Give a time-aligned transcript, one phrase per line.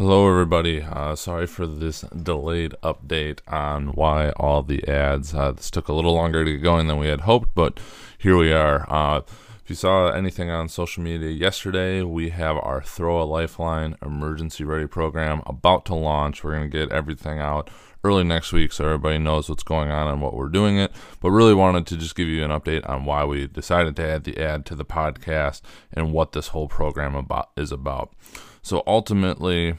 [0.00, 0.80] Hello, everybody.
[0.80, 5.34] Uh, sorry for this delayed update on why all the ads.
[5.34, 7.78] Uh, this took a little longer to get going than we had hoped, but
[8.16, 8.90] here we are.
[8.90, 9.20] Uh,
[9.62, 14.64] if you saw anything on social media yesterday, we have our Throw a Lifeline emergency
[14.64, 16.42] ready program about to launch.
[16.42, 17.68] We're going to get everything out
[18.02, 20.92] early next week so everybody knows what's going on and what we're doing it.
[21.20, 24.24] But really wanted to just give you an update on why we decided to add
[24.24, 25.60] the ad to the podcast
[25.92, 28.14] and what this whole program about is about.
[28.62, 29.76] So ultimately,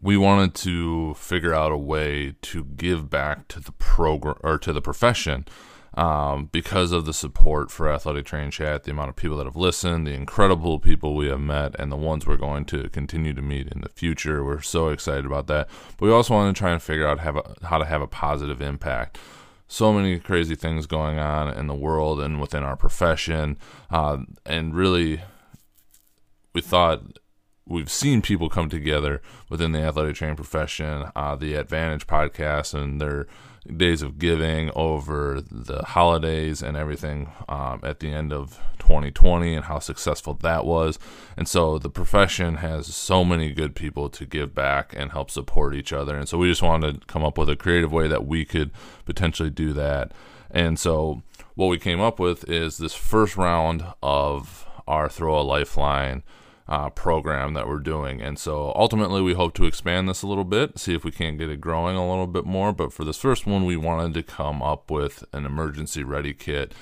[0.00, 4.72] we wanted to figure out a way to give back to the program or to
[4.72, 5.46] the profession
[5.96, 9.56] um, because of the support for Athletic Training Chat, the amount of people that have
[9.56, 13.40] listened, the incredible people we have met, and the ones we're going to continue to
[13.40, 14.44] meet in the future.
[14.44, 15.68] We're so excited about that.
[15.96, 18.60] But we also want to try and figure out a, how to have a positive
[18.60, 19.18] impact.
[19.68, 23.58] So many crazy things going on in the world and within our profession,
[23.90, 25.22] uh, and really,
[26.52, 27.18] we thought
[27.66, 33.00] we've seen people come together within the athletic training profession, uh, the Advantage podcast, and
[33.00, 33.26] their
[33.76, 39.64] days of giving over the holidays and everything um, at the end of 2020 and
[39.64, 41.00] how successful that was.
[41.36, 45.74] And so the profession has so many good people to give back and help support
[45.74, 46.16] each other.
[46.16, 48.70] And so we just wanted to come up with a creative way that we could
[49.04, 50.12] potentially do that.
[50.48, 51.22] And so
[51.56, 56.22] what we came up with is this first round of our Throw a Lifeline
[56.68, 58.20] uh, program that we're doing.
[58.20, 61.38] And so ultimately, we hope to expand this a little bit, see if we can't
[61.38, 62.72] get it growing a little bit more.
[62.72, 66.74] But for this first one, we wanted to come up with an emergency ready kit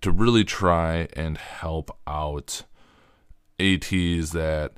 [0.00, 2.62] to really try and help out
[3.58, 4.72] ATs that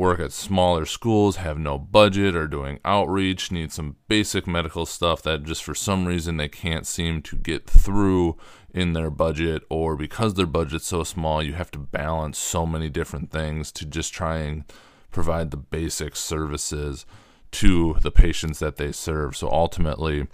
[0.00, 5.20] work at smaller schools, have no budget, are doing outreach, need some basic medical stuff
[5.22, 8.34] that just for some reason they can't seem to get through
[8.72, 12.88] in their budget, or because their budget's so small, you have to balance so many
[12.88, 14.64] different things to just try and
[15.10, 17.04] provide the basic services
[17.50, 19.36] to the patients that they serve.
[19.36, 20.28] So ultimately,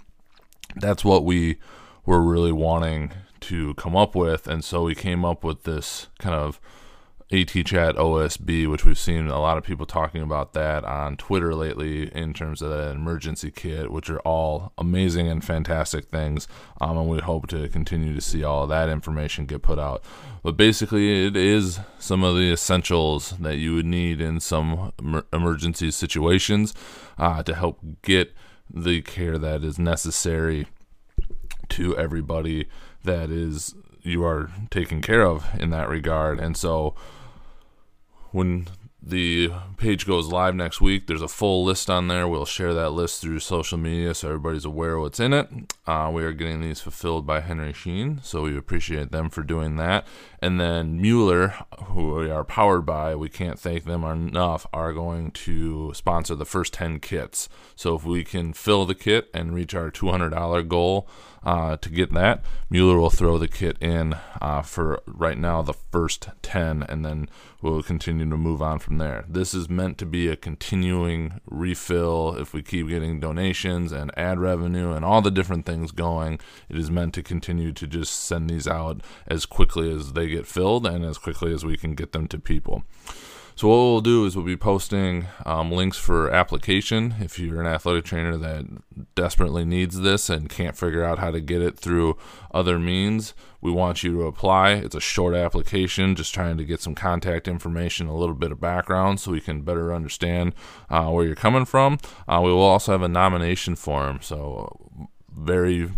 [0.77, 1.57] that's what we
[2.05, 4.47] were really wanting to come up with.
[4.47, 6.61] And so we came up with this kind of
[7.29, 11.53] AT Chat OSB, which we've seen a lot of people talking about that on Twitter
[11.53, 16.47] lately in terms of that emergency kit, which are all amazing and fantastic things.
[16.79, 20.05] Um, and we hope to continue to see all that information get put out.
[20.41, 24.93] But basically, it is some of the essentials that you would need in some
[25.33, 26.73] emergency situations
[27.17, 28.33] uh, to help get
[28.73, 30.67] the care that is necessary
[31.69, 32.67] to everybody
[33.03, 36.39] that is you are taken care of in that regard.
[36.39, 36.95] And so
[38.37, 38.65] hohen
[39.09, 41.07] the page goes live next week.
[41.07, 42.27] There's a full list on there.
[42.27, 45.49] We'll share that list through social media so everybody's aware what's in it.
[45.85, 49.77] Uh, we are getting these fulfilled by Henry Schein, so we appreciate them for doing
[49.77, 50.05] that.
[50.41, 55.31] And then Mueller, who we are powered by, we can't thank them enough, are going
[55.31, 57.49] to sponsor the first 10 kits.
[57.75, 61.07] So if we can fill the kit and reach our $200 goal,
[61.47, 62.43] uh, to get that.
[62.69, 67.29] Mueller will throw the kit in uh, for right now the first 10, and then
[67.61, 69.25] we'll continue to move on from there.
[69.27, 72.35] This is meant to be a continuing refill.
[72.37, 76.77] If we keep getting donations and ad revenue and all the different things going, it
[76.77, 80.85] is meant to continue to just send these out as quickly as they get filled
[80.85, 82.83] and as quickly as we can get them to people.
[83.57, 87.15] So what we'll do is we'll be posting um, links for application.
[87.19, 88.65] If you're an athletic trainer that
[89.15, 92.19] desperately needs this and can't figure out how to get it through
[92.53, 94.73] other means, we want you to apply.
[94.73, 98.61] It's a short application, just trying to get some contact information, a little bit of
[98.61, 100.53] background, so we can better understand
[100.91, 101.97] uh, where you're coming from.
[102.27, 105.93] Uh, we will also have a nomination form, so very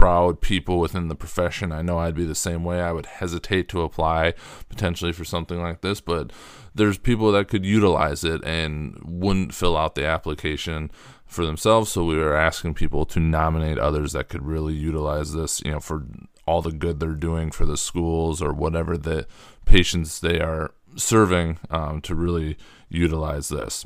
[0.00, 1.72] proud people within the profession.
[1.72, 2.80] I know I'd be the same way.
[2.80, 4.32] I would hesitate to apply
[4.70, 6.32] potentially for something like this, but
[6.74, 10.90] there's people that could utilize it and wouldn't fill out the application
[11.26, 11.92] for themselves.
[11.92, 15.80] So we were asking people to nominate others that could really utilize this, you know,
[15.80, 16.06] for
[16.46, 19.26] all the good they're doing for the schools or whatever the
[19.66, 22.56] patients they are serving um, to really
[22.88, 23.84] utilize this.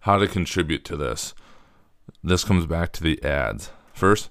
[0.00, 1.34] How to contribute to this.
[2.24, 3.70] This comes back to the ads.
[3.92, 4.30] First,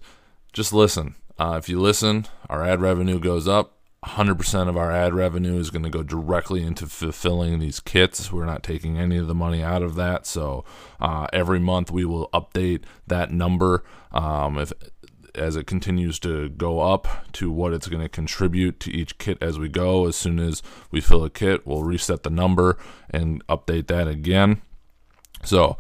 [0.54, 1.16] just listen.
[1.38, 3.76] Uh, if you listen, our ad revenue goes up.
[4.06, 8.32] 100% of our ad revenue is going to go directly into fulfilling these kits.
[8.32, 10.26] We're not taking any of the money out of that.
[10.26, 10.64] So
[11.02, 14.72] uh, every month we will update that number um, if
[15.36, 19.38] as it continues to go up to what it's going to contribute to each kit
[19.42, 20.08] as we go.
[20.08, 20.62] As soon as
[20.92, 22.78] we fill a kit, we'll reset the number
[23.10, 24.62] and update that again.
[25.44, 25.78] So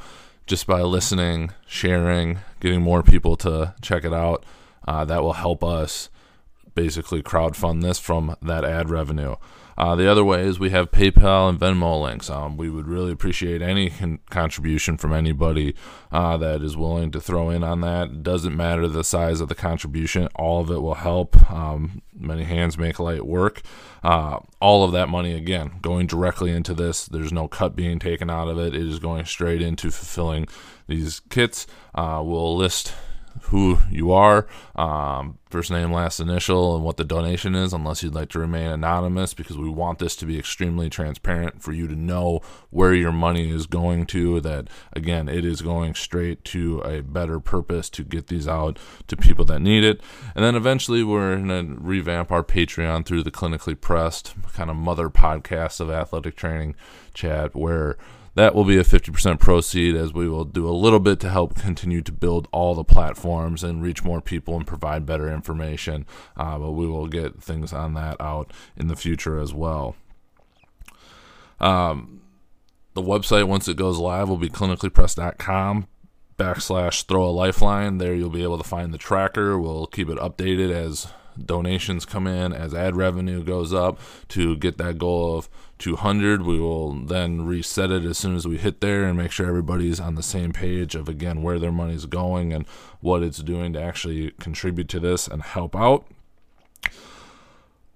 [0.49, 4.43] just by listening, sharing, getting more people to check it out,
[4.87, 6.09] uh, that will help us
[6.73, 9.35] basically crowdfund this from that ad revenue.
[9.79, 12.29] Uh, the other way is we have PayPal and Venmo links.
[12.29, 15.73] Um, we would really appreciate any con- contribution from anybody
[16.11, 18.09] uh, that is willing to throw in on that.
[18.09, 21.49] It doesn't matter the size of the contribution, all of it will help.
[21.49, 23.61] Um, many hands make light work.
[24.03, 27.05] Uh, all of that money, again, going directly into this.
[27.05, 28.75] There's no cut being taken out of it.
[28.75, 30.49] It is going straight into fulfilling
[30.87, 31.67] these kits.
[31.95, 32.93] Uh, we'll list
[33.43, 38.13] who you are, um, first name, last initial, and what the donation is, unless you'd
[38.13, 41.95] like to remain anonymous, because we want this to be extremely transparent for you to
[41.95, 44.39] know where your money is going to.
[44.41, 48.77] That, again, it is going straight to a better purpose to get these out
[49.07, 50.01] to people that need it.
[50.35, 54.75] And then eventually, we're going to revamp our Patreon through the Clinically Pressed kind of
[54.75, 56.75] mother podcast of athletic training
[57.13, 57.97] chat, where
[58.35, 61.55] that will be a 50% proceed as we will do a little bit to help
[61.55, 66.05] continue to build all the platforms and reach more people and provide better information.
[66.37, 69.95] Uh, but we will get things on that out in the future as well.
[71.59, 72.21] Um,
[72.93, 75.87] the website, once it goes live, will be clinicallypressed.com
[76.37, 77.97] backslash throw a lifeline.
[77.97, 79.59] There you'll be able to find the tracker.
[79.59, 81.07] We'll keep it updated as
[81.45, 83.99] donations come in, as ad revenue goes up
[84.29, 85.49] to get that goal of
[85.79, 86.43] 200.
[86.43, 89.99] We will then reset it as soon as we hit there and make sure everybody's
[89.99, 92.67] on the same page of again where their money's going and
[93.01, 96.05] what it's doing to actually contribute to this and help out.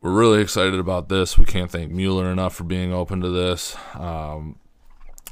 [0.01, 1.37] We're really excited about this.
[1.37, 3.77] We can't thank Mueller enough for being open to this.
[3.95, 4.57] Um,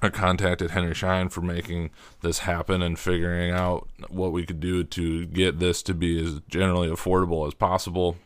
[0.02, 4.84] I contacted Henry Schein for making this happen and figuring out what we could do
[4.84, 8.18] to get this to be as generally affordable as possible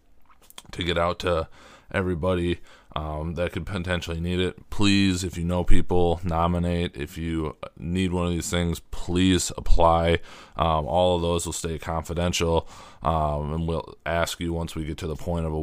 [0.71, 1.49] to get out to
[1.91, 2.59] everybody
[2.95, 4.69] um, that could potentially need it.
[4.69, 6.95] Please, if you know people, nominate.
[6.95, 10.19] If you need one of these things, please apply.
[10.55, 12.69] Um, all of those will stay confidential,
[13.03, 15.53] um, and we'll ask you once we get to the point of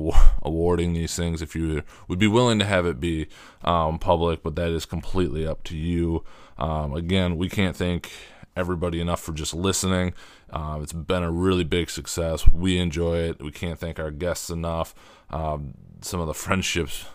[0.43, 3.29] awarding these things if you would be willing to have it be
[3.64, 6.25] um, public, but that is completely up to you.
[6.58, 8.11] Um, again, we can't thank
[8.55, 10.12] everybody enough for just listening.
[10.50, 12.46] Uh, it's been a really big success.
[12.46, 13.43] We enjoy it.
[13.43, 14.94] We can't thank our guests enough.
[15.31, 17.06] Some of the friendships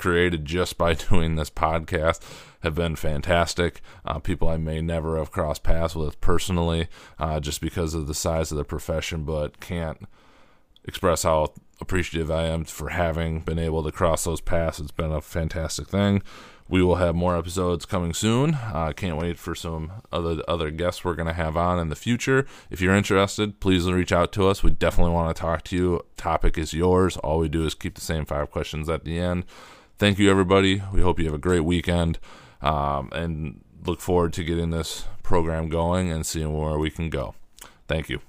[0.00, 2.20] created just by doing this podcast
[2.60, 3.80] have been fantastic.
[4.04, 6.88] Uh, people I may never have crossed paths with personally,
[7.18, 10.08] uh, just because of the size of the profession, but can't
[10.84, 14.80] express how appreciative I am for having been able to cross those paths.
[14.80, 16.22] It's been a fantastic thing.
[16.68, 18.54] We will have more episodes coming soon.
[18.54, 21.88] I uh, can't wait for some other other guests we're going to have on in
[21.88, 22.46] the future.
[22.70, 24.62] If you're interested, please reach out to us.
[24.62, 26.06] We definitely want to talk to you.
[26.16, 27.16] Topic is yours.
[27.16, 29.46] All we do is keep the same five questions at the end.
[30.00, 30.82] Thank you, everybody.
[30.94, 32.18] We hope you have a great weekend
[32.62, 37.34] um, and look forward to getting this program going and seeing where we can go.
[37.86, 38.20] Thank you.